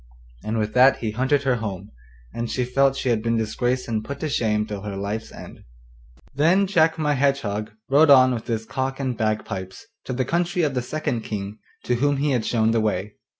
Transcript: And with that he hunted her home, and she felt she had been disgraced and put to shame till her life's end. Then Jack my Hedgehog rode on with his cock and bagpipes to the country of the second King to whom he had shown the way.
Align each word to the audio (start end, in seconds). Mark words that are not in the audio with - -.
And 0.43 0.57
with 0.57 0.73
that 0.73 0.97
he 0.97 1.11
hunted 1.11 1.43
her 1.43 1.57
home, 1.57 1.91
and 2.33 2.49
she 2.49 2.65
felt 2.65 2.95
she 2.95 3.09
had 3.09 3.21
been 3.21 3.37
disgraced 3.37 3.87
and 3.87 4.03
put 4.03 4.19
to 4.21 4.29
shame 4.29 4.65
till 4.65 4.81
her 4.81 4.95
life's 4.97 5.31
end. 5.31 5.59
Then 6.33 6.65
Jack 6.65 6.97
my 6.97 7.13
Hedgehog 7.13 7.69
rode 7.87 8.09
on 8.09 8.33
with 8.33 8.47
his 8.47 8.65
cock 8.65 8.99
and 8.99 9.15
bagpipes 9.15 9.85
to 10.05 10.13
the 10.13 10.25
country 10.25 10.63
of 10.63 10.73
the 10.73 10.81
second 10.81 11.21
King 11.21 11.59
to 11.83 11.93
whom 11.97 12.17
he 12.17 12.31
had 12.31 12.45
shown 12.47 12.71
the 12.71 12.81
way. 12.81 13.13